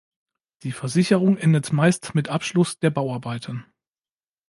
[0.63, 3.67] Die Versicherung endet meist mit Abschluss der Bauarbeiten.